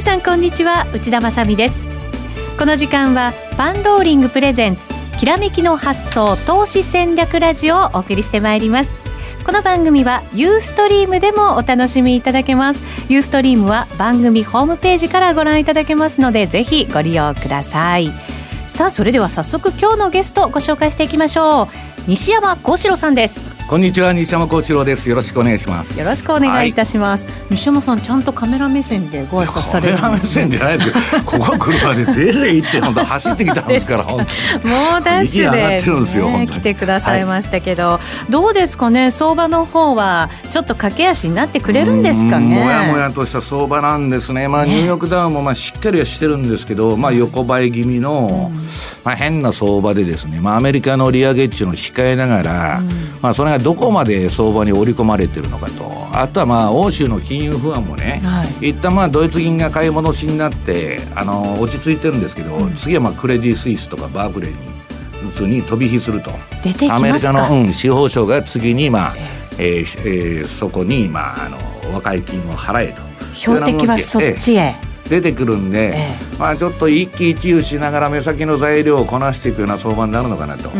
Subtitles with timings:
[0.00, 1.86] 皆さんこんにちは内田まさです。
[2.58, 4.88] この時間はパンローリングプレゼンツ
[5.18, 8.98] きらめきの発想投資戦略ラジオをお送りしてまいります。
[9.44, 12.82] この番組はユーストリームでもお楽しみいただけます。
[13.12, 18.10] ユーストリームは番組ホームページからご覧いただけますのでぜひご利用ください。
[18.66, 21.68] さあそれでは早速今日のゲストをご紹介していきましょう。
[22.08, 23.59] 西山幸四郎さんです。
[23.70, 25.08] こんにちは西山幸四郎です。
[25.08, 25.96] よろしくお願いします。
[25.96, 31.22] よろしくお願いいたします、はい、西山さんちゃんとカメラ目線でご挨拶される、ね、カメラ目線じゃないですよ。
[31.24, 34.26] ここ車で出て行って本当走ってきたんですから 本
[34.60, 39.12] 当もうダッシュで、ね、来てくださいましたけど、はい、どうですかね？
[39.12, 42.56] 相場の方はちょっと駆け足になってくれるんですかね？
[42.56, 44.48] もやもやとした相場なんですね。
[44.48, 48.50] まあニューヨークダウンもまあしっかりはしてるんですけどまあ横ばい気味の、
[49.04, 52.82] まあ変な相場でですねまあアメリカの利上げっていうのを控えながら、
[53.22, 55.90] まあそれがどこまで相場に織り込まれてるのかと。
[56.12, 66.30] あとはまあ欧州の金融不安もね、はい、一旦まあドイツ銀が買い戻しになってあの落ち着いてるんですけど、うん、次はまあクレディ・スイスとかバークレーにに飛び火すると。
[66.90, 69.14] アメリカの、うん、司法省が次にまあ、
[69.58, 71.58] えーえー、そこにまああの
[71.94, 73.02] 和解金を払えと。
[73.34, 74.74] 標的はそっちへ。
[75.10, 80.70] 出てくるんで、ええ、まあ、ちょっと一喜一憂しながら目先の材料をこなしていくような相場になるのかなと。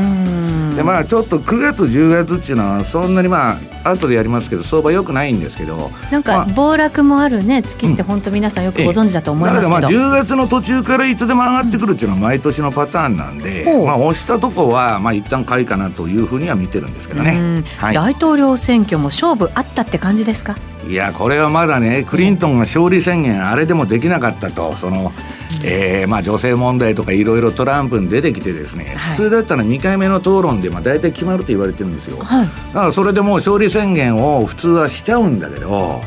[0.77, 20.57] でまあちょっと9月10月っていうのはそんなにまあ後でやりますけど相場よくないんですけどなんか暴落もあるね月って本当皆さんよくご存知だと思いますけど、うん、まあ10月の途中からいつでも上がってくるっていうのは毎年のパターンなんで、うん、まあ押したとこはまあ一旦買いかなというふうには見てるんですけどね、はい、大統領選挙も勝負あったって感じですか
[20.91, 24.73] いやこれはまだねクリントンが勝利宣言あれでもできなかったと。
[24.73, 25.13] その、
[25.65, 36.01] えーまあ、女性問題とかいろいろトランプに出てきてですね、はい、普通だったら2回目の討論でまあ大体決まると言われてるんですよ、はい、だからそれでもう勝利宣言を普通はしちゃうんだけど。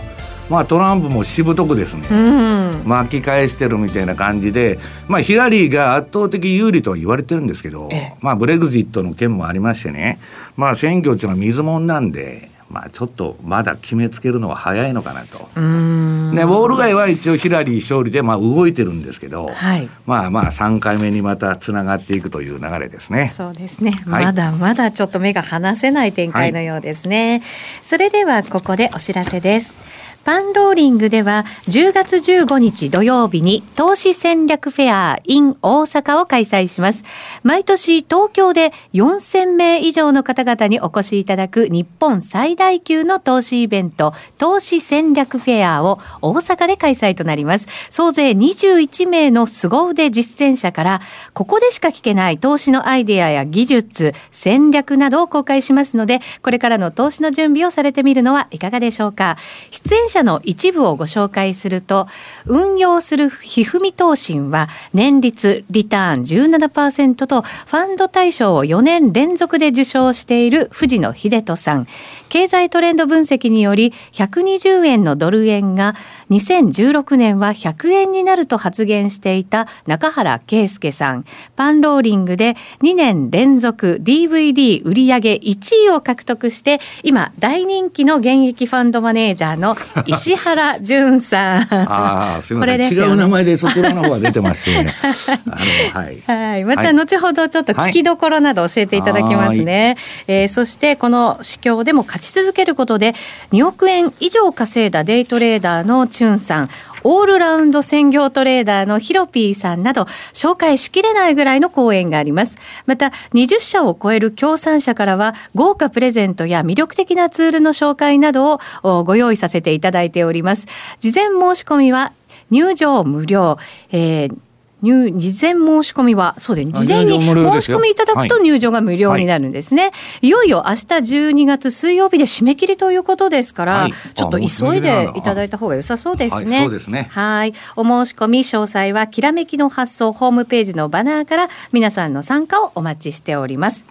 [0.49, 4.77] まあ、トランプもしぶとくですね、うん、巻き返してるみたいな感じで、
[5.07, 7.89] まあ、ヒラリーが圧倒的有利とは言われてるんですけど、
[8.19, 10.19] まあ、ブレグジットの件もありましてね、
[10.57, 15.37] まあ、選挙っていうのは水もんなんで、まあ、ちょっとまだ決めつけるのは早いのかなと。
[15.59, 23.31] ね、ウォール街は一応ヒラリー勝利でまあ動いてるんですけど、はい、まあまあ3回目にまたつながっていくという流れですね。
[23.37, 27.33] そうですね、はい、まだまだちょっと目が離せない展開のようですね。
[27.33, 27.41] はい、
[27.83, 29.77] それではここでお知らせです。
[30.25, 37.03] パンローリングでは10月15日土曜日に投資戦略フェア in 大阪を開催します。
[37.43, 47.67] 毎年東京で4000名以上の方々にお越しいただく日本最大級の投資イベント投資戦略フェアを大阪で開催となります。
[47.89, 51.01] 総勢21名の凄腕実践者から
[51.33, 59.37] ここでしか聞けない投資のアイデアや技術、戦略などを公開しますのでこれからの投資の準備をされてみるのはいかがでしょうか。
[59.69, 62.07] 出演者の一部をご紹介すると、
[62.45, 71.87] 運用するひふみ投信は年率リターン17%とファンド大賞を4年連続で受賞している藤野秀人さん。
[72.33, 75.93] 経済トレンド分析により120円のドル円が
[76.31, 81.25] 2016年は100円になると発言していた中原圭介さん。
[81.55, 89.75] パンローリングで2年連続 DVD 売上1位を獲得して今大人気の現役ファンドマネージャーの
[90.07, 91.67] 石原淳さん。
[91.71, 92.79] ああ、すみません。
[92.79, 94.87] ね、違う名前でそちらの方が出てますね。
[95.93, 96.17] はい。
[96.25, 96.65] はい。
[96.65, 99.97] また後ほどちょっと聞きどころなど教えていただきますね。
[100.25, 103.13] はい、えー、そしてこの市況でも勝ち続けることで
[103.51, 106.69] 2億円以上稼いだデイトレーダーのチュンさん。
[107.03, 112.57] オールラウンド専業トレーダーのヒロピーさんなど、紹介しきれないぐらいの講演があります。
[112.85, 120.65] また、20社を超える協賛者からは、豪華プレゼントや魅力的なツールの紹介などをご用意させていただいております。
[120.99, 122.13] 事前申し込みは、
[122.49, 123.57] 入場無料、
[123.91, 124.35] えー
[124.83, 127.25] 入事前申し込みはそうで事前に申
[127.61, 129.89] し込みいただくと入場が無料になるんですね、は
[130.21, 137.07] い、いよいよ明日12月水曜日で締め切りということですから、はい、ちょっと急いでいただいた方が良さそうですね、はい、そうですね。
[137.11, 137.53] はい。
[137.77, 143.87] お申し込み詳細はきらめきの発送ホームページのバナーから皆さんの参加をお待ちしております。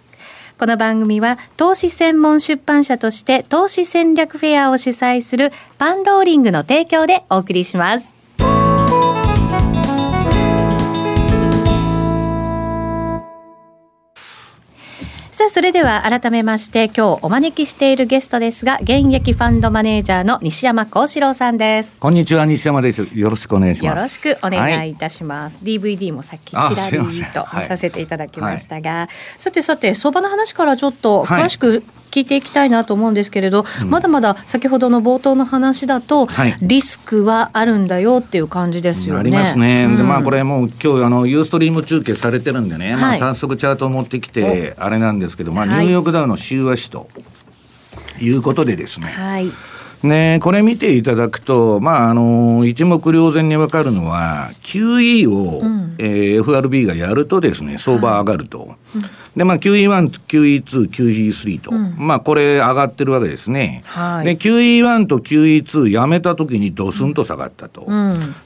[0.59, 8.12] この番組は投資専門出版社として投資戦略フェアを主催するパンローリングの提供でお送りします
[15.33, 21.97] ささあ、それでは改めまして、今日お招きしているゲストですが、現役ファンドマネージャーの西山幸四郎さんです。
[21.99, 23.05] こんにちは、西山です。
[23.13, 24.25] よろしくお願いします。
[24.25, 25.57] よろしくお願いいたします。
[25.57, 26.97] はい、DVD もさっきちらり
[27.33, 29.07] と見させていただきましたが、はい、
[29.37, 36.27] さてさて、相場の話からちょっと詳しく聞いていきたいなと思うんですけれど、まだまだ先ほどの冒頭の話だと、
[36.61, 39.19] リスクはあるんだよっていう感じですよね。
[39.19, 39.87] ありますね。
[39.97, 47.07] で、まあこれもう今日あのユーストリーム中継されてるんでね、まあ早速チャートを持ってきてあれなんですけど、まあニューヨークダウの週足と
[48.21, 49.07] いうことでですね。
[49.07, 49.49] はい。
[50.03, 58.59] ね、これ見ていただくと、まあ、あの、一目瞭然にわかるのは、QE を、うん、えー、FRB がやるとですね、相場上がると。
[58.59, 59.01] はいうん、
[59.37, 63.81] で、まあ、QE1、QE2、QE3 と、うん、まあ、これ上がってるわけですね。
[63.85, 67.87] はい、で、QE1 と QE2 やめた時にドスンと下がったと。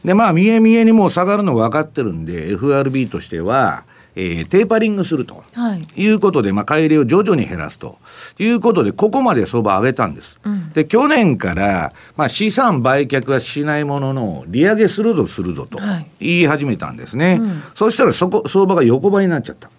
[0.05, 3.85] で、まあ、見え見えにもう下がるの分かってるんで、FRB としては、
[4.19, 7.99] えー、テーパリングすると、はい、いうことで、まあ、買い入れを徐々に減らすと
[8.39, 10.39] いうことで、ここまで相場上げたんです。
[10.43, 15.77] うん、で、去年から、まあ、資産売却はしないものの、利上げするぞするぞと
[16.19, 17.25] 言い始めたんですね。
[17.25, 19.69] はいうん、そしたらそこ、相場が横ばいになっちゃった。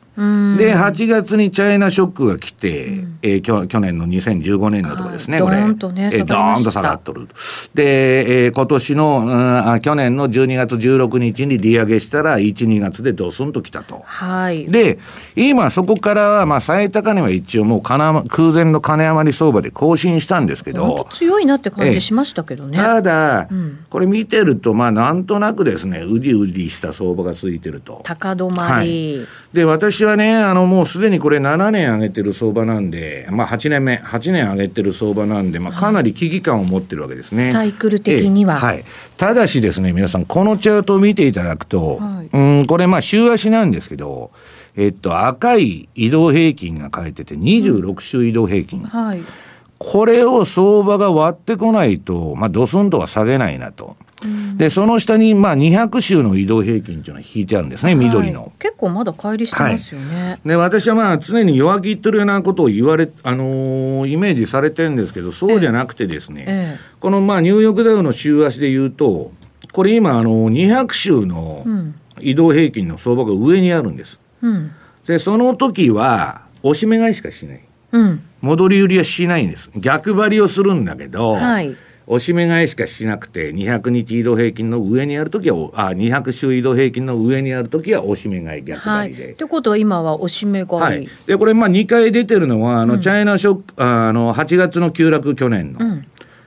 [0.57, 5.61] で、8月にチャイナショックが来て、うん、えー、去去年の2015年のとこですね、はい、これ。
[5.61, 7.29] ドーンとね、えー、ドーンと下がっとる。
[7.73, 14.03] で、えー、今年の、うん、去年の12月16日に利上げしたら、1、2月でドスンと来たと。
[14.05, 14.67] はい。
[14.67, 14.99] で、
[15.37, 18.13] 今そこからは、まあ、最高値は一応もう空
[18.53, 21.07] 前の金余り相場で更新したんですけど。
[21.13, 22.77] 強いなって感じしましたけどね。
[22.77, 28.01] ただ、うん、これ見てると、まあ、なんとなくですね、うじうじした相場がついてると。
[28.03, 29.19] 高止まり。
[29.19, 37.51] はい、で、私ははね、あのもうすでにこれ7年上げてる相場なんで、まあ8年目、8年上げてる相場なんで、まあかなり危機感を持ってるわけですね。
[37.51, 38.59] サイクル的には。
[38.59, 38.85] はい。
[39.17, 44.31] ただしですね、皆さん、このチャートを見ていただくと、はい、うん、これまあ週足なんですけど、
[44.77, 48.81] えっと、赤い移動平均が書いてて、26週移動平均。
[48.81, 49.23] うん、はい。
[49.79, 53.97] これを相場が割ってこないと、まあ、ドスンとは下げないなと。
[54.57, 58.53] で、その下に、まあ、200週の移動平均というのは引いてあるんですね、緑の。
[58.59, 60.31] 結構まだ乖離してますよね。
[60.31, 69.31] はい、で、私はまあ、常に弱気言ってるようなことを言われ、あのー、イメージされてるんですけど、そうじゃなくてですね、ええ、このまあ、ニューヨークダウの週足で言うと、
[69.73, 71.65] これ今、あのー、200週の
[72.21, 74.19] 移動平均の相場が上にあるんです。
[74.43, 74.73] うん、
[75.07, 77.65] で、その時は、押し目買いしかしない。
[77.93, 79.71] うん、戻り売りはしないんです。
[79.77, 81.77] 逆張りをするんだけど、はい
[82.09, 89.25] 押し目買いしかしなくて200日移動平均の上にある時はあ200週移動平均の上にある時は押し目買い逆張りで。
[89.27, 95.81] はい、ということは今は押し目買い、はい、でこれまあ2回出てるのはあの、うん、チャイナショックあの8月の急落去年の。
[95.81, 96.07] うん。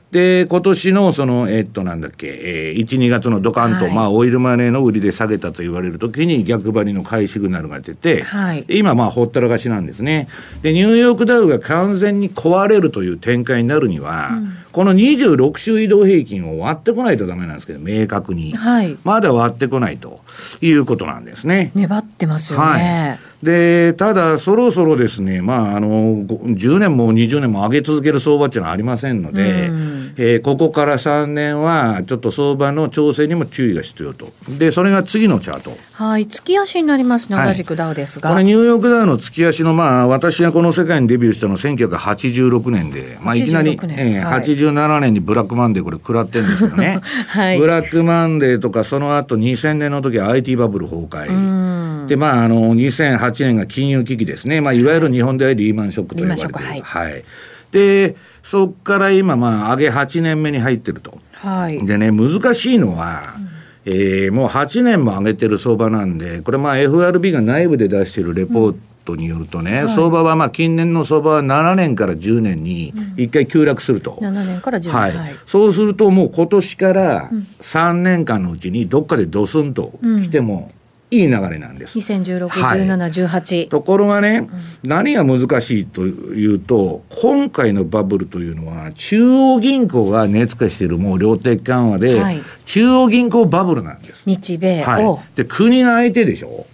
[0.10, 10.28] で、今年のその、えっと、なんだっけ、えー、1、2月のドカンと、はい、まあ、オイルマネーの売りで下げたと言われるときに逆張りの買いシグナルが出て、はい、今、まあ、ほったらかしなんですね。
[10.64, 18.56] で、ニューヨークダウが完全に壊れるという展開になるには、うんこの26週移動平均を割ってこないとダメなんですけど、明確に。
[18.56, 18.98] はい。
[19.04, 20.22] まだ割ってこないと
[20.62, 21.72] いうことなんですね。
[21.76, 22.66] 粘ってますよね。
[22.66, 23.46] はい。
[23.46, 25.88] で、ただ、そろそろですね、まあ、あの、
[26.26, 34.32] 10年も20年も上げ続ける相場っていうのはありませんので、うん、えー、ここから3年は、ちょっと相場の調整にも注意が必要と。
[34.50, 35.78] で、それが次のチャート。
[35.94, 38.32] はい、月足になりますね、同じくダウですが。
[38.32, 52.08] これ、ニューヨークダウの月足の、まあ、私がこの世界にデビューしたのは1986年で、まあ、いきなり、えー、はい、87年にブラックマンデーこれ食らってるんですけどね、 はい、ブラックマンデーとかその後2000年の時は IT バブル崩壊。
[52.08, 57.24] でまああの2008年が金融危機ですね、まあ、いわゆる日本ではリーマンショックと呼ばれてる、はい、はい、
[57.72, 63.52] でそこから今まあ上げ8年目に入ってると、はい、でね難しいのは、うん。
[63.84, 77.30] えー、もう8年も上げてる相場なんで、これ、まあ FRB が内部で出しているレポートによるとね、はい、相場はまあ近年の相場は7年から10年に1回急落すると、うん、7年から10年、はい、はい、そうするともう今年から
[77.62, 80.72] 3年間のうちにどっかでドスンと来ても、
[81.12, 82.00] いい流れなんです。
[82.00, 83.68] 2016、はい、17、18。
[83.68, 84.50] ところがね、
[84.84, 94.24] うん、何が難しいというと、今回のバブルというのは、中央銀行が熱化しているもう量的緩和で、はい、中央銀行バブルなんです。
[94.26, 96.66] 日米、はい、で、国が相手でしょ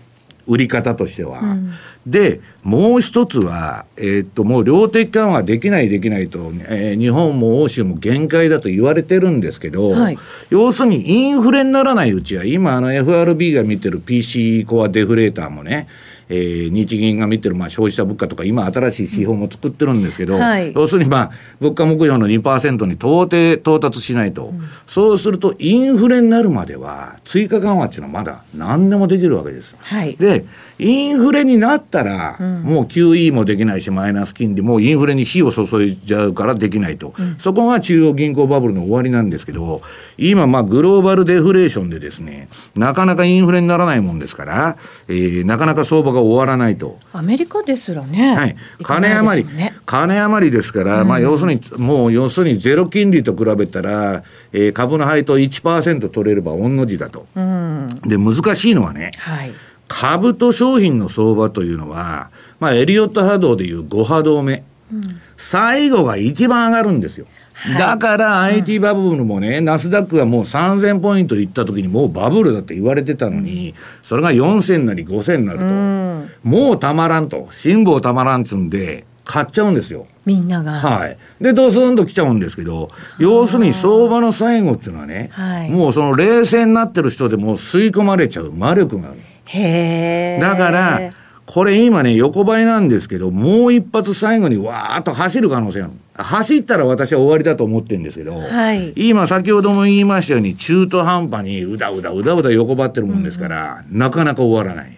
[0.46, 1.40] 売り方としては。
[1.40, 1.74] うん、
[2.08, 10.18] で、もう一つは、えー、っと、もう量的緩和できないできないと、えー、日本も欧州も限界だと言われてるんですけど、はい、
[10.50, 15.88] 要するにインフレにならないうちは、今あの FRB が見てる PC コアデフレーターもね、
[16.30, 29.76] えー、日銀が見てるまあ消費者物価とか、今、新しい指標も作ってるんですけど、はい、要するに、まあ、物価目標の2%に到底到達しないと、うん、そうすると、インフレになるまでは、追加緩和っていうのはまだ何でもできるわけです。
[29.80, 30.46] はい、で
[30.80, 39.82] インフレになったら、もう QE もできないし、マイナス金利もインフレに火を注いじゃうからできないと、うん、そこが中央銀行バブルの終わりなんですけど、
[40.18, 47.00] 今、まあ、グローバルデフレーションでですね、なかなかインフレにならないもんですから、えー、なかなか相場が終わらないと。
[47.12, 48.36] アメリカですらね。
[48.36, 48.56] はい。
[48.84, 57.26] 金余り、ね、金余りですから、うん、まあ、要するに、もう、要するにゼロ金利と比べたら、えー、株の配当1%取れれば御の字だと。
[57.36, 59.52] うん、で、難しいのはね、はい
[59.88, 62.30] 株と商品の相場というのは、
[62.60, 65.02] まあ、エリオット波動でいう5波動目、うん、
[65.38, 67.26] 最後が一番上がるんですよ。
[67.54, 80.08] はい、だから IT バブルもね、うん、ナスダックがもう3000ポイントいった時にもうバブルだって言われてたのに、それが4000なり5000になると、うん、もうたまらんと、辛抱たまらんつんで、買っちゃうんですよ。
[80.26, 80.72] みんなが。
[80.72, 81.18] はい。
[81.42, 82.90] で、ドスンと来ちゃうんですけど、
[83.20, 89.20] 要するに相場の最後っていうのはね、はい、もうその冷静になってる人でも吸い込まれちゃう魔力がある。
[89.48, 91.14] へだから、
[91.46, 95.92] これ今ね、横ばいなんですけど、もう一発最後にわーっと走る可能性ある。
[96.18, 104.98] 走ったら私は終わりだと思ってるんですけど、はい、今先ほども言いましたように中途半端にうだうだうだうだ横ばってるもんですから、うん、なかなか終わらない。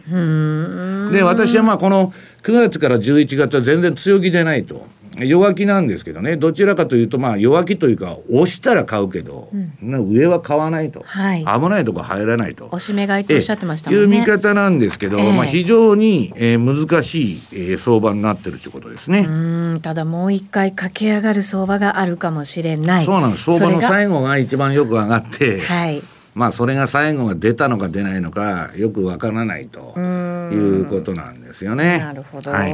[1.12, 2.14] で私はまあこの
[2.44, 4.88] 9月から11月は全然強気でないと。
[5.26, 6.38] 弱気なんですけどね。
[6.38, 12.68] どちらかというとまあ弱気というか押したら買うけど、うん、上は買わないと、はい、危ないとこ入らないと。
[12.68, 13.98] 押し目買いとおっしゃってましたね。
[13.98, 19.26] いう見方なんですけど、えー、まあ、非常に、えー、難しい、えー、相場になってるということですね。
[19.28, 19.32] う
[19.76, 23.06] んただもう一回駆け上がる相場があるかもしれない。
[23.06, 23.44] そうなんです。
[23.46, 26.02] 相場の最後が一番よく上がってはい。
[26.36, 32.00] まあそれが最後が出たのか出ないのかよくわからないということなんですよね。
[32.00, 32.72] なるほど、はい、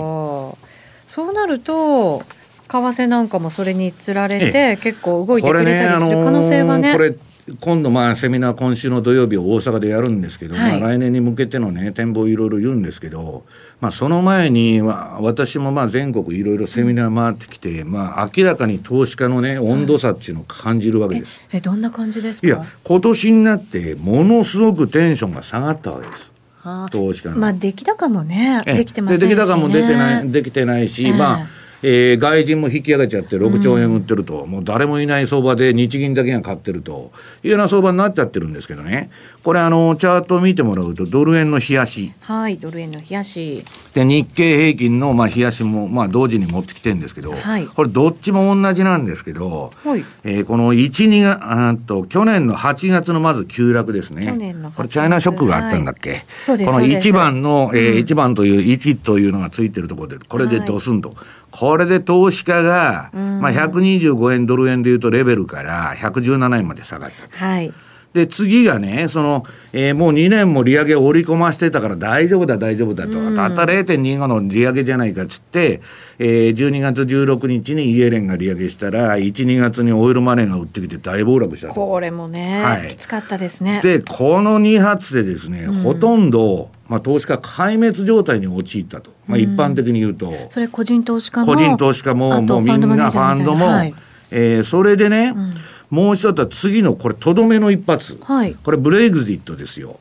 [1.08, 2.26] そうなると為
[2.68, 6.94] 替なんかもそれにつられて結構動いてくれたりする可能性はね。
[6.94, 7.16] これ
[7.60, 13.44] 今度まあセミナー今週の土曜日を大阪でやるんですけど、はい、まあ来年に向けてのね展望いろいろ言うんですけど、
[13.80, 21.40] まあ、その前には私もまあ全国いろいろセミナー回ってきて、うん、まあ明らかに投資家のね温度差っていうのを感じるわけです。
[21.52, 22.48] えどんな感じですか？
[22.48, 26.32] いや今年になってものすごくテンションが下がったわけです。
[26.92, 27.38] 投資家の。
[27.38, 28.62] まあ出来高もね。
[28.66, 31.48] できてませんし、ね、出来高も出てないできてないし、えー、まあ
[31.88, 37.12] えー、外人も引き上げちゃって6兆円売ってると、うん、もう誰もいない相場で日銀だけが買ってると。
[37.44, 39.12] いうような相場になっちゃってるんですけどね、
[39.44, 42.12] これ、あのチャートを見てもらうと、ドル円の冷やし。
[42.22, 43.64] はい、ドル円の冷やし。
[43.94, 54.26] で、日経平均の、まあ、冷やしも、まあ、同時に持ってきてるんですけど、はい、これ、どっちも同じなんですけど、はい、えー、この1、2が、あと、去年の8月のまず急落ですね。
[54.26, 56.10] 去年のこれ、チャイナショックがあったんだっけ、
[56.48, 61.14] はい、この1番の、えー、1番という1というのがついてるところで、これでドスンと。
[61.58, 67.46] これで投資家が、まあ、125円ドル円でいうとレベルから117円まで下がった。
[67.46, 67.74] はい。
[68.16, 69.44] で、次がね、その、
[69.74, 73.36] えー、もう2年も利上げを織り込ませてたから大丈夫だ、大丈夫だと。
[73.36, 75.82] たった0.25の利上げじゃないかっつって、
[76.18, 83.82] えー、12月16日にイエレンが利上げしたら、1、2月にオイルマネーが売ってきて大暴落したこれもね、はい、きつかったですね。
[83.84, 89.12] で、この2発でですね、ほとんど、まあ、投資家壊滅状態に陥ったと。
[89.28, 90.32] まあ、一般的に言うと。
[90.52, 93.94] それ個人投資家も個人投資家も、もうみんなファンドも、はい、
[94.32, 95.52] えー、それでね、うん
[95.90, 100.00] もう一つは次のこれとどめの一発、はい、これブレイグジットですよ。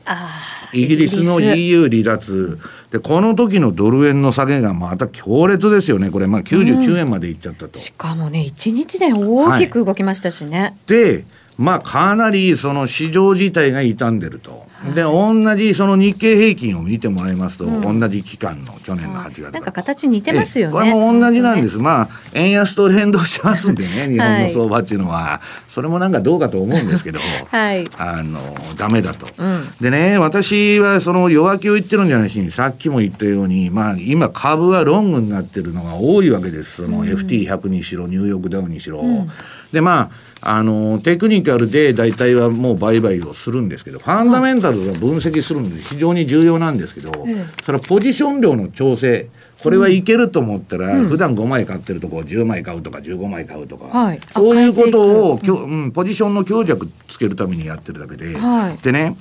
[0.73, 2.59] イギリスの EU 離脱。
[2.91, 6.09] でこの時のドル円の下げがまた強烈ですよね。
[6.11, 11.25] これまあ99円までいっちゃったと、うん、しかもね1日で大きく動きましたしね、はい、で
[11.57, 14.64] まあかなりその市場自体が傷んでると。
[14.93, 20.73] で、同じその日経平均を見てもらいますと、うん、同じ期間の去年の8月、なんか形似てますよね。
[20.73, 21.77] これも同じなんです。
[21.77, 28.39] ね、まあ、円安と連動してますんでね、日本の相場っていうのは、はい、それもなんかどうかと思うんですけど、 はい、あの、
[28.77, 36.83] ダメだと、うん、でね、私はその弱気を言ってるんじゃないし、さっきも言ったように、まあ、今株はロングになってるのが多いわけです。
[36.83, 38.99] その FT100 にしろ、ニューヨークダウにしろ。
[38.99, 39.29] うん
[39.75, 40.09] でま
[40.41, 47.11] ああのテクニカルで大体はもう売買をするんですけどファンダメンタルが分析するので非常に重要なんですけど、
[47.63, 49.27] それはポジション量の調整。
[49.61, 59.17] これはいけると思ったら、うん、普段5枚買ってるとこを10枚買うとか15枚買うとか、はい、そういうことを、うん、ポジションの強弱つけるためにやってるだけで、はい、でね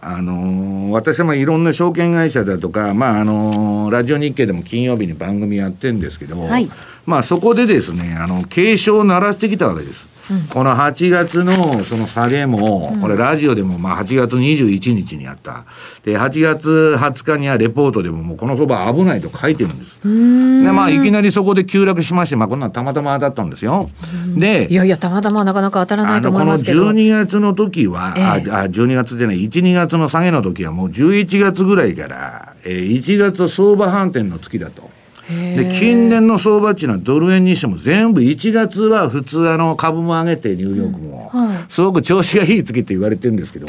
[0.00, 6.68] あのー、私もいろんな証券会社だとか、まああのー、ラジオ日経でも金曜日に番組やってるんですけど、はい、
[7.08, 10.06] まあ、そこでですねあの警鐘を鳴らしてきたわけです。
[10.52, 15.64] この8月のその下げも、これラジオでもまあ8月21日にやった。
[16.04, 20.02] で、8月20日にはレポートでももうこの相場危ないと書いてるんです。
[20.02, 23.88] で、まあいきなりそこで急落しまして、まあこんなたまたま当たったんですよ。
[24.36, 26.80] で、いやいや、たまたまなかなか当たらないと思いますけど。
[26.80, 34.97] この12月の時は、ええ、あ、12月じゃない、1、2月の下げの時はもう11月ぐらいから、えー、1月相場反転の月だと。
[35.28, 41.30] で近年の相場っていうのはドル円にしても全部1月は普通あの株も上げてニューヨークも、
[41.68, 43.66] すごく調子がいい月って言われてるんですけど、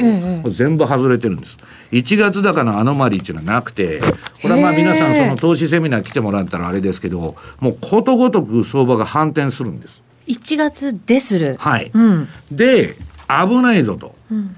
[0.50, 1.58] 全部外れてるんです。
[1.92, 4.00] 1月高のアノマリーっていうのはなくて
[4.42, 10.02] これはまあ皆さんその投資セミナー来てもらったらあれですけどもうことごとく相場が反転するんです。
[10.28, 11.56] 1月でする。
[11.58, 12.94] はい、うん、で
[13.28, 14.56] 危ないぞと、うん、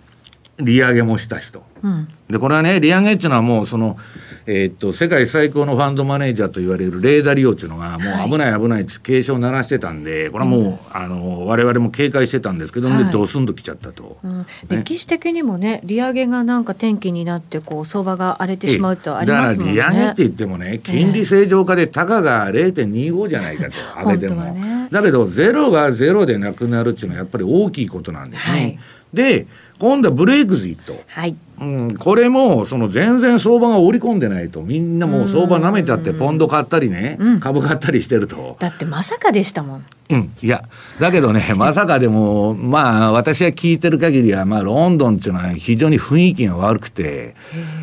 [0.58, 3.96] 利上げもした人、うん、でこれはね利上げっていうのはもうその
[4.46, 14.38] えー、っと世界最高のファンドマネージャーと言われるレーダー利用っていうのがもう危ない危ないって警鐘を鳴らしてたんでこれはもう、うん、あの我々も警戒してたんですけど、はドスンときちゃったと、うん。
[14.40, 19.76] ね、歴史的にもね利上げがなんか転機になってこう相場が荒れてしまうとありますもんね。
[19.76, 23.72] だから利上げって言ってもね金利正常化でたかが0.25じゃないかと
[24.04, 28.78] 上げても、ね、だけどゼロがゼロでなくなるっていうのはやっぱり大きいことなんですね、はい、
[29.12, 29.46] で
[29.78, 34.62] 今度はブレイクズイット、はいうん、これもその全然相場が織り込んでないと。
[34.62, 38.56] みんなもう相場なめちゃってポンド買ったりね、うん、株買ったりしてると。
[38.58, 39.86] だってまさかでしたもん。
[40.10, 40.64] うん、いや
[41.00, 47.34] だけどね まさかでもまあ私が聞いてる限りはまあロンドンっていうのは非常に雰囲気が悪くて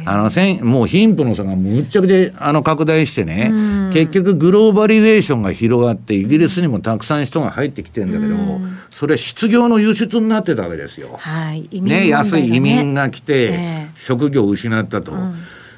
[0.05, 3.51] あのせんもう貧富の差がむっちゃくちゃあの拡大してね
[3.91, 8.35] 結局グローバリゼーションが広がってイギリスにもたくさん人が入ってきてるんだけど
[8.91, 11.15] それ失業の輸出になってたわけですよ。
[11.19, 11.67] はい。
[11.81, 15.11] ね、安い移民が来て、職業を失ったと。
[15.11, 15.35] うん。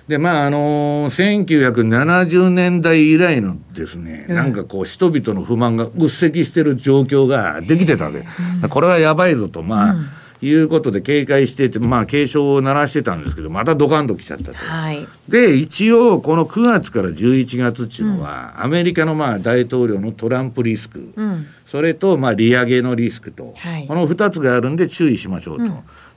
[0.08, 8.26] でまああのー、1970年代以来のですね、うん、なんかこう人々の不満がうっせきしてる状況ができてたわけ、
[8.64, 10.10] うん、これはやばいぞとまあ、うん。
[10.44, 14.54] いうことで警戒してて、まあ、警鐘を鳴らしてたんですけど、またドカンと来ちゃったと。
[14.56, 25.72] はい、で、一応、この9月から11月っていうのは、うん、アメリカのまあ大統領のトランプリスク、うん、それとまあ利上げのリスクと、はい、この2つがあるんで注意しましょうと。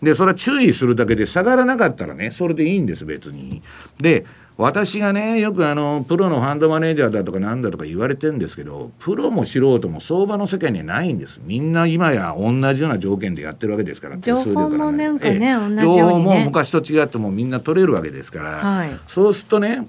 [0.05, 3.63] で、それは注意するだけで下がらなかったらね、それでいいんです、別に。
[3.99, 4.25] で、
[4.57, 11.41] 私がね、よくあの、プロのファンドマネージャーだとかなんだとか言われてるんですけど、プロも素人も相場の世界にはないんです。
[11.45, 19.88] みんな今や同じような条件でやってるわけですから、情報もなんかね、同じように、ね、情報も昔と違ってもみんな取れるわけですから、はい、そうするとね、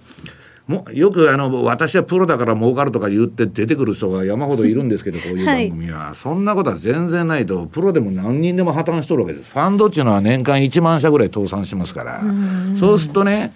[0.67, 9.51] もよくあの私はプロだから儲かるとか言って出てくる人が山ほどいるんですけど こういう番組は、はい、そんなことは全然ないとプロでも何人でも破綻しとるわけです。
[9.51, 12.23] ファンドっていうのは年間1万社ぐらい倒産しますから。
[12.79, 13.53] そうするとね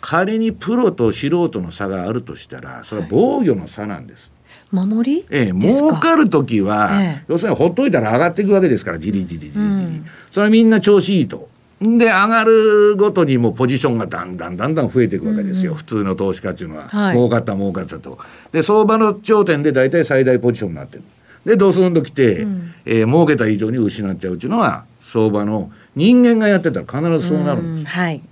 [0.00, 4.30] 仮にプロと素人の差があるとしたらそれは防御の差なんです。
[4.72, 5.24] はい、守り？
[5.30, 11.51] ええ、儲かる時は、ええ、要するにほっといたら上がっていくわけですからじりじりじりじり、うん、それはみんな調子いいと。
[11.82, 18.18] で上がるごとにもポジションがだんだんだんだん増えていくわけですよ、うん、普通の投資家っていうのは、はい、儲かった儲かったと。
[18.52, 21.02] で相場の頂点で大体最大ポジションになってる。
[21.44, 28.22] でドスンときて、うん、えー、儲けた以上に失っちゃうっていうのは相場の人間がやってたら必ずそうなるんです、うん、はい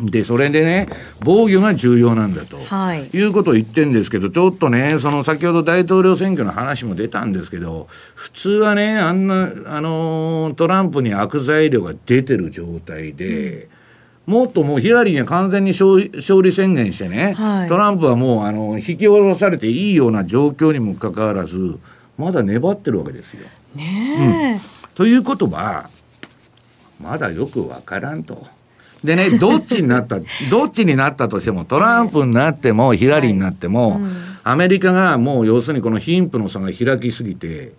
[0.00, 0.88] で、それでね、
[1.24, 13.68] 防御が重要なんだと、はい、いうことを言ってるんですけど、ちょっとね、その先ほど大統領選挙の話も出たんですけど、普通はね、あんな、あのトランプに悪材料が出てる状態で、
[14.26, 21.78] うん、もっともうヒラリーには完全に勝利勝利宣言してね、はい、トランプはもうあの引き下ろされていいような状況にもかかわらず、
[22.18, 23.48] まだ粘ってるわけですよ。
[23.74, 25.88] ねうん、ということは、
[27.00, 28.55] まだよくわからんと。
[29.06, 30.18] でね、どっちになった、
[30.50, 34.12] どっちになったとしても、トランプになっても、ヒラリーになっても、はいうん、
[34.44, 37.72] アメリカがもう要するにこの貧富の差が開きすぎて、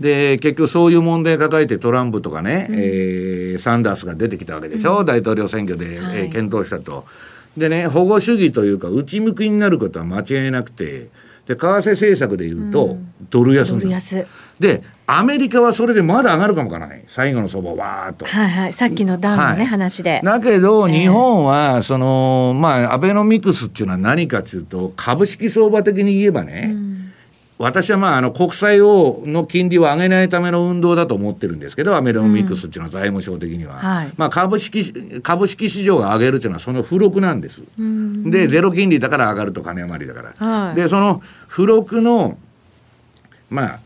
[0.00, 7.04] で、結局そういう問題抱えてトランプとかね、うん、えー、サンダースが出てきたわけでしょ、うん、大統領選挙で、はい、えー、検討したと。
[7.56, 11.08] でね、保護主義というか、内向きになることは間違いなくて、
[11.46, 12.96] で為替政策でいうと、
[13.30, 14.26] ドル安ドル安
[14.58, 17.04] でアメリカはそれでまだ上がるかもわからない。
[17.08, 20.20] 最後の相場わーっと、はいはい、さっきのダウンのね、はい、話で。
[20.24, 26.94] だけど、日本はそのまあアベノミクスっていうのは何かというと株式相場的に言えばね、うん。
[27.58, 33.74] 私はまああの国債をの金利を上げないための運動だと思ってるんですけど、アメリカミックスっていうのは財務省的には。
[33.74, 33.78] うん。
[33.80, 37.60] はい、まあ株式、株式市場が上げるっていうのはその付録なんです。
[38.24, 40.46] で、ゼロ金利だから上がると金余りだから。
[40.46, 42.38] はい、で、その付録の、
[43.50, 43.78] まあ、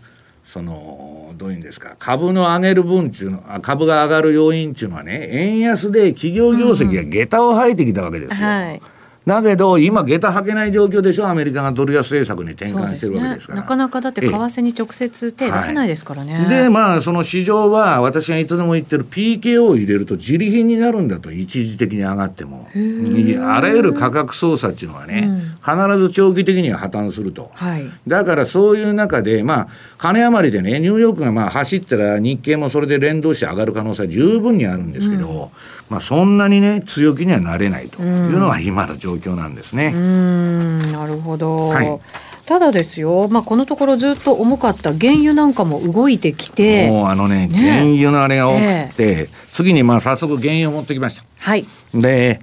[0.48, 8.48] その、どういうんですか、株の上げる分っていうの、株が上がる要因っていうのはね、円安で企業業績が下駄を吐いてきたわけですよ。
[8.48, 8.82] はい
[9.28, 11.28] だけど今下駄履けない状況でしょ？
[11.28, 22.66] アメリカがドル安政策に転換してるわけですから、ね、なかなかだって為替に直接手出せないですからね、はい、でまあその市場は私がいつでも言ってる PKO を入れると自利品になるんだと一時的に上がっても。
[22.78, 35.48] あらゆる価格操作っていうのはね、うん、必ず長期的には破綻すると、はい、だからそういう中でまあ金余りでねニューヨークがまあ走ったら日経もそれで連動して上がる可能性は十分にあるんですけど、うん、
[35.88, 39.92] まあそんなにね強気にはなれないというのが今の状況なんですね。
[39.94, 42.00] うんなるほど、はい、
[42.46, 51.24] ただですよ、まあ、このところずっと重かった原油なんかも動いてきてもうあのね、ね、原油のあれが多くて、えー、次にまあ早速原油を持ってきました。
[51.38, 52.40] はいで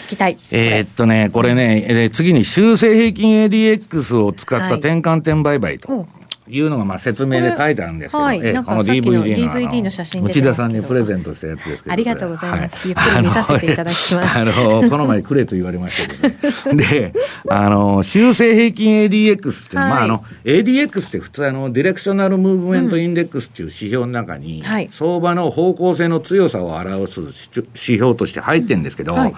[0.00, 0.38] 聞きたい。
[0.52, 6.06] えー、っとね、これね、えー、次に修正平均 ADX を使った転換点売買と。
[6.48, 14.38] はいいうのがまあ説明で書いてあるんですけど、はい、なんかさっきの DVD の写真内田さんにプレゼントしたやつですけどありがとうございます、はい、ゆっくり見させていただきます。
[14.38, 14.52] あの
[14.88, 17.14] この前くれと言われましたけど、ね、 で
[17.48, 29.32] あの修正平均 ADX って、はい、まああの ADX って普通あのディレクショナルムーブメントインデックスっていう指標の中に、うん、相場の方向性の強さを表す指標として入ってるんですけど、うん、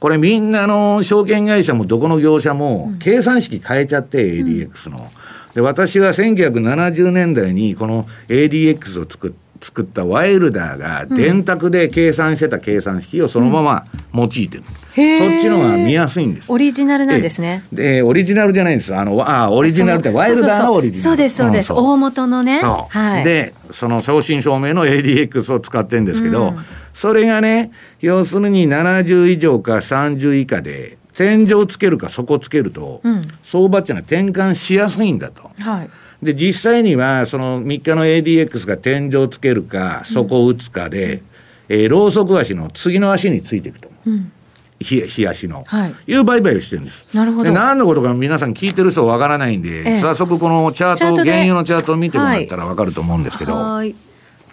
[0.00, 5.10] これみんなの証券会社もどこの業者も計算式変えちゃって、ADX の。
[5.56, 16.52] で私は1970年代にこの ADX を作作ったワイルダーが電卓で計算してた計算式をそのまま用いてる、うん、そっちのが見やすいんです。
[16.52, 17.64] オリジナルなんですね。
[17.72, 21.10] でオリジナルじゃないんですあのあオリジナルってワイルダーのオリジナル。
[21.10, 22.60] そうですそうです、うん、大元のね。
[22.60, 26.58] はい、でその正真正銘の ADX を使ってるんですけど、うん、
[26.92, 35.50] それがね要するに70以上か30以下で天井つけるか底つけると、うん、相場っていうのは転換しやすいんだと。
[35.58, 35.90] はい、
[36.22, 41.22] で実際にはその3日の ADX が天井つけるか底を打つかで、うん、
[41.70, 43.90] えー、ローソク足の次の足についていくと。
[44.06, 44.32] うん
[44.78, 47.08] 日足の、はい、いう売買をしてるんです。
[47.14, 47.50] なるほど。
[47.50, 53.54] 何のことか皆さん聞いてる人わからないんで、ええ、早速このチャート、原油のチャートを見てもらったらわかると思うんですけど。
[53.54, 53.94] はい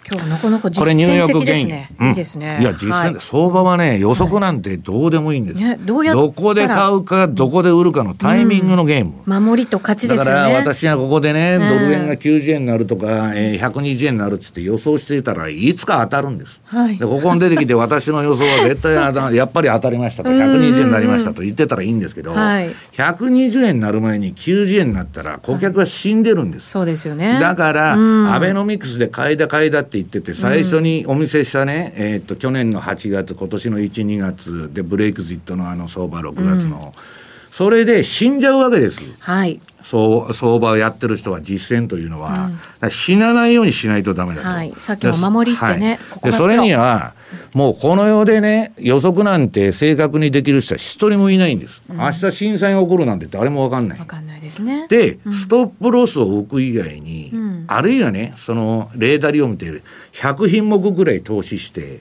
[0.06, 1.90] 今日なかなか実践的ですね。
[2.00, 2.58] いいですね。
[2.60, 5.58] いや実践、はい、相場はね予測なんてどうでもいいんです。
[5.58, 9.22] ね、どうやどこで買うかどこで売るかのタイミングのゲーム。
[9.26, 10.30] うん、守りと勝ちですよね。
[10.30, 16.60] だから私がここでね、ドル円が90円になるとか、えー、120円になるっつって予想していたらいつか当たるんです。
[16.64, 26.70] はい、でここに出てきて私の予想は絶対やっぱり当たりましたと 120円になりましたと言ってたらいいんですけど、はい、120円になる前に90円になったら顧客は死んでるんです。
[26.70, 27.38] そうですよね。
[27.40, 37.02] だから、アベノミクスで買いだ買いだって言ってて最初初にお見せしたね、えー、と去年の8月今年の12月でブレイクジットのあの相場6月の、うん、
[37.50, 39.00] それで死んじゃうわけです。
[39.20, 39.60] はい。
[39.82, 47.12] そう相場をやってる人は実践というのは、うん、死なないようにしないとダメだと、はい、さっきの守りってね、はい、でそれには
[47.52, 53.98] もうこの世でね予測なんて正確にできる人は一人もいないんです、うん、明日震災が起こるなんて誰も分かんない。
[53.98, 54.86] 分かんないですね。
[54.88, 57.32] で、うん、ストップロスを置く以外に、
[57.66, 59.66] あるいはねそのレーダーリを見て
[60.12, 61.98] 100品目ぐらい投資して、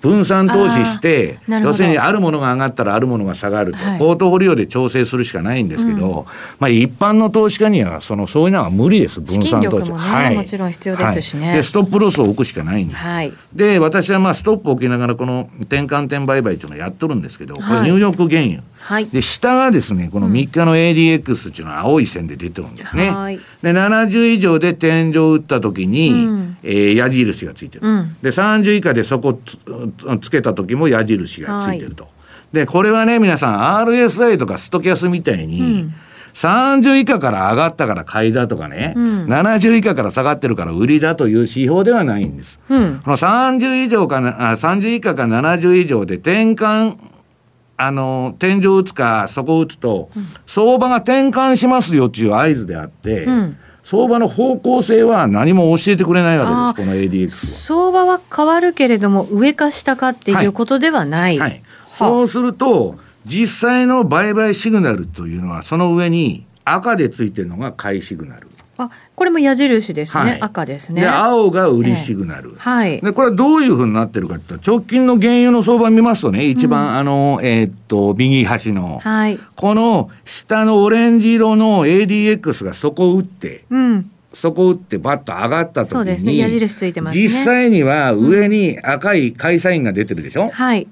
[0.00, 6.24] 分散投資して、要するにあるものが上がったらあるものが下がると、はい、ポートフォリオで調整するしかないんですけど、うん、
[6.60, 9.90] まあ一般の投資家にはそのそういうのは無理です、分散投資。
[9.90, 13.00] ね、はい、もちろん必要ですしね、はい、で、ストップロスを置くしかないんです。
[13.00, 18.62] はい、で、私はまあストップを置きながらこの転換点売買っていうのをやっとるんですけど、これニューヨーク原油。
[18.88, 23.10] はい、で下がですねこの3日の ADX っていうのは青い線で出てるんですね。
[23.10, 27.86] はい、で70以上で天井を打った時に、うん、えー、矢印がついてる。
[27.86, 29.58] うん、で30以下でそこつ
[30.22, 32.04] つけた時も矢印がついてると。
[32.04, 32.10] は
[32.54, 35.94] い、でこれはね皆さん RSI とかストキャスみたいに、うん。
[36.32, 42.60] 30以下から上がったから買いだとかね、うん、70以下から下がってるから売りだという指標ではないんです。
[42.68, 46.96] うん、この30以上かあ30以下か70以上で転換
[47.80, 57.28] あの、天井打つか、そこ打つと、うん、相場が転換しますよっていう合図であって、うん、相場の方向性は何も教えてくれないわけです、この ADX。
[57.28, 61.38] 相場は変わるけれども、上か下かっていうことではない。
[61.38, 61.50] はい。
[61.50, 68.47] はい、そうすると、実際の売買シグナルというのは、その上に赤でついてるのが買いシグナル。
[68.78, 71.00] あこれも矢印ですね、はい、赤ですね。
[71.00, 73.00] で青が売りシグナル、えー、はい。
[73.00, 84.10] でこれはどういうふうになってるかって直近の原油の相場見ますとね一番、うん、あのえー、っと右端の、はい、この下のオレンジ色の ADX が底を打って、うん。
[84.34, 90.86] そこ打ってバッと上がった時に、そうですね、矢印ついてます、ね、実際には上に赤い会社員が出てるでしょ、うん、はい。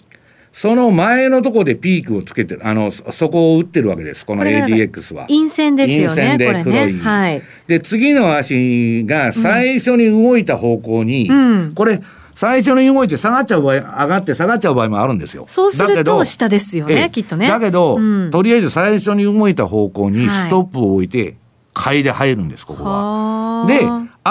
[0.57, 5.27] その前のところでピークをつけてる、あの、そこを打ってるわけです、この ADX は。
[5.27, 6.95] 陰線ですよね、陰線で黒い。
[6.95, 7.43] ね、はい。
[7.67, 12.01] で、次の足が最初に動いた方向に、うん、これ、
[12.35, 15.45] 最初に動いて下がっちゃう場合、上がって下がっちゃう場合もあるんですよ。
[15.47, 17.49] そうすると下ですよね、きっとね。
[17.49, 21.37] だけど、うん、とりあえず最初に動いた方向にストップを置いて、
[21.75, 23.67] 買いで入るんです、ここは。
[23.69, 23.83] で、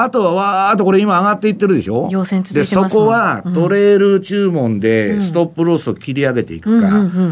[0.03, 2.09] あとはわーっとこれ今上がっていってるでしょ？
[2.11, 6.89] 陽線続いてますでそこはトレール注文でストップロスを切り上げていくか、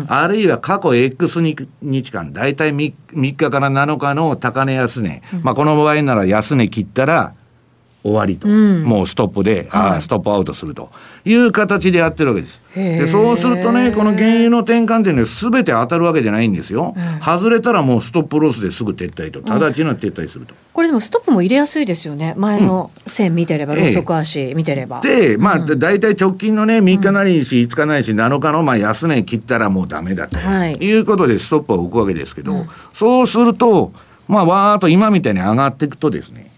[0.08, 7.34] あるいは過去 X 日間大体 3, 3日から7日の高値安値、うん、まあこの場合なら安値切ったら
[8.04, 10.90] 終わりと、うん、もうストップで、はい、あストップアウトすると。
[11.26, 12.62] いう形でやってるわけです。
[12.76, 19.42] でそうするとねこの原油の転換点で全て当たるわけじゃないんですよ、うん、外れたらもうストップロスですぐ撤退と。
[19.42, 22.34] 直ちに撤退すると、これでもストップも入れやすいですよね。
[22.36, 33.94] 前の線見てれば、ローソク足見てれば、でまあ、大体直近のね3日なりし5日なりし7日のまあ安値切ったらもうダメだと、はい、いうことでストップを置くわけですけど、そうすると
[34.28, 36.52] まあわーっと今みたいに上がっていくとですね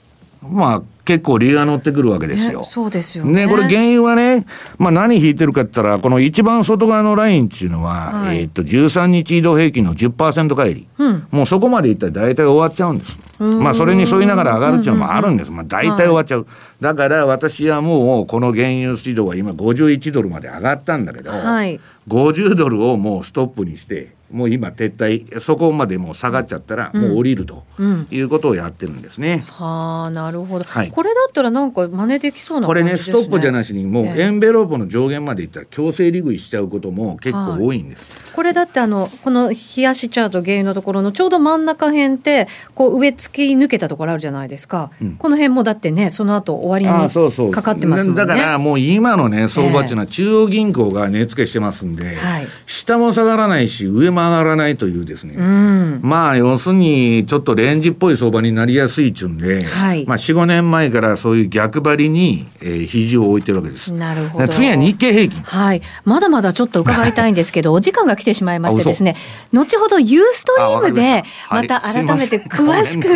[0.51, 2.61] まあ結構理由が乗ってくるわけですよ。
[2.61, 3.45] ね、そうですよね。
[3.45, 4.45] ねこれ原油はね、
[4.79, 10.87] まあ何引いてるかって言ったら、この一番外側のラインっていうのは、はい、えっと、13日移動平均の10%返り。
[10.97, 13.17] うん、もうそこまでいったら大体終わっちゃうんです。
[13.39, 15.51] まあそれに沿いながら上がるっていうのもあるんです。
[15.51, 16.39] まあ大体終わっちゃう。
[16.39, 16.47] はい、
[16.81, 27.63] だから私はもうこの原油指導は今51ドルまで上がったんだけど、はい、50ドルをもうストップにして、もう今撤退そこまでもう下がっちゃったらもう降りると
[28.11, 29.33] いうことをやってるんですね。
[29.33, 38.03] うんうん、はあなるほど、はい、これだったらなんか真似できそうな、ね、これねストップじゃなしにもうエンベロープの上限までいったら強制利食いしちゃうことも結構多いんです。
[38.03, 48.25] はい、これだってあのこの冷やしチャート原油のところのちょうど真ん中辺ってこう上突き抜けたところあるじゃないですか、うん、この辺もだってねその後終わりにかかってますもんね。
[48.25, 63.93] だからもう今のね相場っていうのは中央銀行が値付けしてますんで、はい、下も下がらないし上も上がらないというですね、うん、まあ要するにちょっとレンジっぽい相場になりやすいっちゅうんで、はい、まあ45年前からそういう逆張りに、えー、肘を置いてるわけです。
[63.93, 64.47] なるほど。
[64.47, 65.41] 次は日経平均。
[65.41, 65.81] はい。
[66.03, 69.15] まだまだちょっと伺いたいんですけど、 お時間が来てしまいましてですね、
[69.53, 71.85] 後ほどユーストリームでまた。
[71.85, 73.07] 改めて詳しく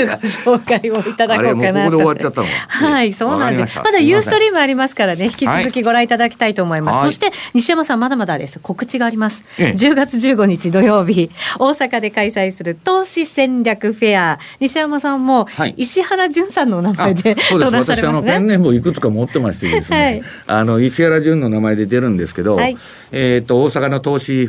[0.45, 2.43] ご紹介をいただこうかなと。
[2.67, 3.79] はい、そうなんです。
[3.79, 6.95] まだユーストリームありますからね、引き続きご覧いただきたいと思います。
[6.97, 8.59] はい、そして西山さんまだまだです。
[8.59, 9.43] 告知があります。
[9.57, 14.39] ええ、10月15日土曜日大阪で開催する投資戦略フェア。
[14.59, 17.91] 西山さんも石原潤さんの名前で、はい、そうです。
[17.91, 22.77] 私あのペンネームをいくつか持ってましてですね、はい、あの石原潤の名前で出るんですけど、はい、
[23.11, 24.47] えっ、ー、と大阪の投資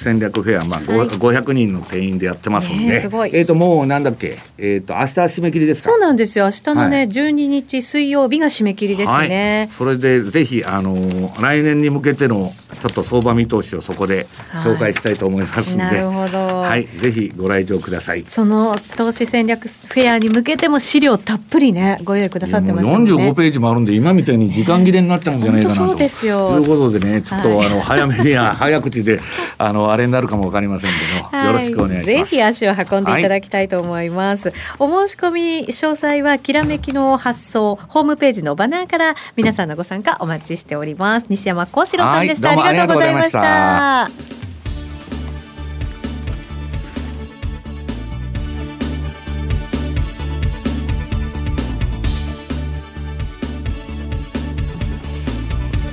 [0.00, 4.38] 戦略フェアまあ、はい、500人の定員でやってますんで、えー、えっ、ー、ともうなんだっけ？
[4.58, 6.46] えっ、ー、と明日締め切りですそうなんですよ。
[6.46, 10.96] 明日のね、はい、12日水曜日が締め切りですね、それでぜひあの
[11.40, 14.26] 来年に向けてのちょっと相場見通しをそこで
[14.64, 16.38] 紹介したいと思いますんで、なるほど。
[16.60, 16.86] はい。
[16.86, 18.24] ぜひご来場ください。
[18.26, 26.58] その投資戦略フェアに向けても資料たっぷりねご用意くださってましたね45ページもあるんで今みたいに時間切れになっちゃうんじゃないかなと、そうですよ。
[26.58, 29.20] いうことでねちょっと、はい、あの早めに早口で
[29.58, 32.30] あのあれになるかもわかりませんけど、はい、よろしくお願いします。
[32.30, 41.26] ぜひ足を運んでいただきたいと思います、はい、お申し込み詳細はきらめきの発送ホームページのバナーから皆さんのご参加お待ちしております。
[41.28, 44.39] 西山幸四郎さんでした、ありがとうございました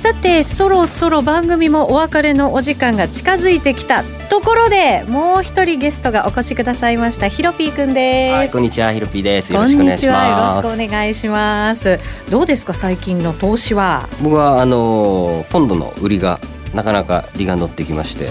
[0.08, 9.52] さてそろそろ番組もお別れのお時間が近づいてきたところでもう一人ゲストがお越しくださいましたヒロピーくんです、はい、こんにちはヒロピーです。
[9.52, 10.22] よろしくお願いしま
[10.54, 10.56] す。
[10.56, 11.98] よろしくお願いします。
[12.30, 14.08] どうですか最近の投資は？
[14.22, 16.40] 僕はあのポンドの売りが
[16.72, 18.30] なかなか利が乗ってきまして、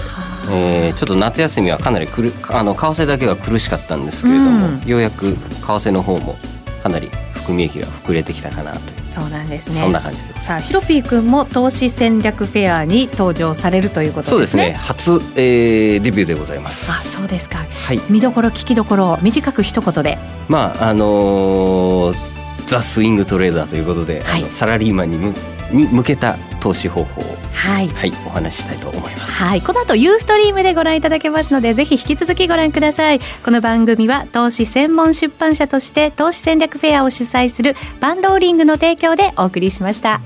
[0.50, 6.34] えー、ちょっと夏休みはかなりくるあの為替だけは苦しかったんですけれども、うん、ようやく為替の方も
[6.82, 7.08] かなり
[7.48, 8.78] 含み益が膨れてきたかなと。
[9.10, 9.80] そうなんですね。
[9.80, 10.44] そんな感じです。
[10.44, 14.78] さあヒロピー君も投資戦略フェアに登場されるということですね。
[14.92, 15.22] そうですね。
[15.22, 16.90] 初、えー、デビューでございます。
[16.90, 20.18] あそうですか、はい、見どころ聞きどころ短く一言で。
[20.48, 22.16] まああのー、
[22.66, 25.34] ザ・スイングトレーダーということで、はい、サラリーマンにむ
[25.72, 29.42] に向けた投資方法を、はい、はい、お話ししたいと思います。
[29.42, 33.20] はい、この後ユーストリームでご覧いただけますので、ぜひ引き続きご覧ください。
[33.44, 40.20] この番組は投資専門出版社として投資戦略フェアを主催するバンローリングの提供でお送りしました。